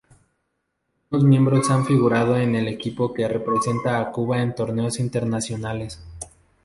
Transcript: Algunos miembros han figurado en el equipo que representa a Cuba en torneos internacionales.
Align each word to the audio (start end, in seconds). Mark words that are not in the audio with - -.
Algunos 1.11 1.29
miembros 1.29 1.69
han 1.69 1.85
figurado 1.85 2.35
en 2.35 2.55
el 2.55 2.67
equipo 2.67 3.13
que 3.13 3.27
representa 3.27 3.99
a 3.99 4.11
Cuba 4.11 4.41
en 4.41 4.55
torneos 4.55 4.97
internacionales. 4.99 6.01